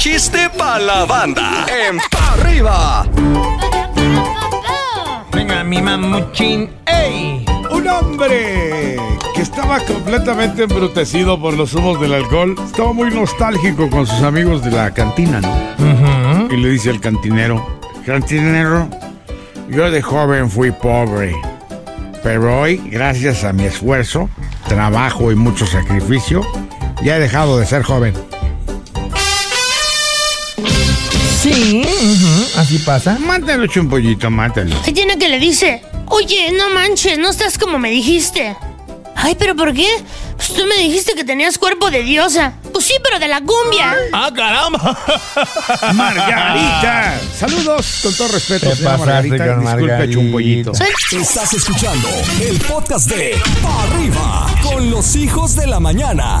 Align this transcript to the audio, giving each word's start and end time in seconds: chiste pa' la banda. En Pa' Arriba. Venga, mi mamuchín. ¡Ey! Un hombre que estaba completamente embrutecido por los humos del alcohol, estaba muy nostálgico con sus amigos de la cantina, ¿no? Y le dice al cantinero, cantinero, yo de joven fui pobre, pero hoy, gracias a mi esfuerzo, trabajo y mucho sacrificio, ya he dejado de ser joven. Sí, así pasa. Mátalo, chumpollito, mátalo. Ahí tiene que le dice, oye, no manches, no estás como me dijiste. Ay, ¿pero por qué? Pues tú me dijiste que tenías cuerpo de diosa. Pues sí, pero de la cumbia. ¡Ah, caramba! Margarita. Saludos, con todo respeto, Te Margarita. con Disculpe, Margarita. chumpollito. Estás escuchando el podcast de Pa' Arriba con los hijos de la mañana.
chiste 0.00 0.48
pa' 0.56 0.78
la 0.78 1.04
banda. 1.04 1.66
En 1.68 1.98
Pa' 2.10 2.32
Arriba. 2.32 3.06
Venga, 5.30 5.62
mi 5.62 5.82
mamuchín. 5.82 6.70
¡Ey! 6.86 7.44
Un 7.70 7.86
hombre 7.86 8.96
que 9.34 9.42
estaba 9.42 9.78
completamente 9.80 10.62
embrutecido 10.62 11.38
por 11.38 11.52
los 11.52 11.74
humos 11.74 12.00
del 12.00 12.14
alcohol, 12.14 12.56
estaba 12.64 12.94
muy 12.94 13.10
nostálgico 13.10 13.90
con 13.90 14.06
sus 14.06 14.22
amigos 14.22 14.64
de 14.64 14.70
la 14.70 14.90
cantina, 14.90 15.42
¿no? 15.42 16.48
Y 16.50 16.56
le 16.56 16.70
dice 16.70 16.88
al 16.88 17.00
cantinero, 17.00 17.78
cantinero, 18.06 18.88
yo 19.68 19.90
de 19.90 20.00
joven 20.00 20.50
fui 20.50 20.70
pobre, 20.70 21.36
pero 22.22 22.62
hoy, 22.62 22.78
gracias 22.86 23.44
a 23.44 23.52
mi 23.52 23.64
esfuerzo, 23.64 24.30
trabajo 24.66 25.30
y 25.30 25.34
mucho 25.34 25.66
sacrificio, 25.66 26.40
ya 27.04 27.16
he 27.16 27.20
dejado 27.20 27.58
de 27.58 27.66
ser 27.66 27.82
joven. 27.82 28.14
Sí, 31.52 31.82
así 32.56 32.78
pasa. 32.78 33.18
Mátalo, 33.18 33.66
chumpollito, 33.66 34.30
mátalo. 34.30 34.74
Ahí 34.86 34.92
tiene 34.92 35.18
que 35.18 35.28
le 35.28 35.38
dice, 35.40 35.82
oye, 36.06 36.52
no 36.52 36.70
manches, 36.70 37.18
no 37.18 37.28
estás 37.30 37.58
como 37.58 37.78
me 37.78 37.90
dijiste. 37.90 38.56
Ay, 39.16 39.34
¿pero 39.38 39.54
por 39.56 39.74
qué? 39.74 39.86
Pues 40.36 40.54
tú 40.54 40.64
me 40.66 40.76
dijiste 40.78 41.12
que 41.14 41.24
tenías 41.24 41.58
cuerpo 41.58 41.90
de 41.90 42.02
diosa. 42.04 42.54
Pues 42.72 42.84
sí, 42.86 42.94
pero 43.02 43.18
de 43.18 43.28
la 43.28 43.40
cumbia. 43.42 43.94
¡Ah, 44.12 44.30
caramba! 44.34 44.96
Margarita. 45.92 47.20
Saludos, 47.38 47.98
con 48.02 48.14
todo 48.14 48.28
respeto, 48.28 48.70
Te 48.70 48.82
Margarita. 48.84 49.36
con 49.36 49.60
Disculpe, 49.60 49.64
Margarita. 49.86 50.12
chumpollito. 50.14 50.72
Estás 51.12 51.52
escuchando 51.52 52.08
el 52.40 52.58
podcast 52.60 53.10
de 53.10 53.36
Pa' 53.62 53.82
Arriba 53.82 54.46
con 54.62 54.90
los 54.90 55.16
hijos 55.16 55.56
de 55.56 55.66
la 55.66 55.80
mañana. 55.80 56.40